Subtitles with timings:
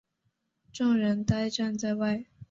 [0.73, 2.25] 众人呆站在外